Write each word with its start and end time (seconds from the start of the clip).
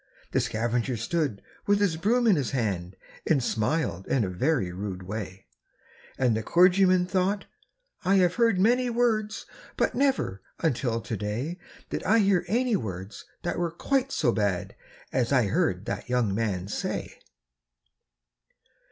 The 0.31 0.39
scavenger 0.39 0.97
stood 0.97 1.43
with 1.67 1.79
his 1.79 1.95
broom 1.95 2.25
in 2.25 2.35
his 2.35 2.49
hand, 2.57 2.95
And 3.27 3.43
smiled 3.43 4.07
in 4.07 4.23
a 4.23 4.29
very 4.29 4.71
rude 4.71 5.03
way; 5.03 5.45
And 6.17 6.35
the 6.35 6.41
clergyman 6.41 7.05
thought, 7.05 7.45
'I 8.03 8.15
have 8.15 8.33
heard 8.33 8.59
many 8.59 8.89
words, 8.89 9.45
But 9.77 9.93
never, 9.93 10.41
until 10.57 11.01
to 11.01 11.15
day, 11.15 11.59
Did 11.91 12.03
I 12.03 12.17
hear 12.17 12.45
any 12.47 12.75
words 12.75 13.25
that 13.43 13.59
were 13.59 13.69
quite 13.69 14.11
so 14.11 14.31
bad 14.31 14.75
As 15.13 15.31
I 15.31 15.45
heard 15.45 15.85
that 15.85 16.09
young 16.09 16.33
man 16.33 16.67
say.' 16.67 17.19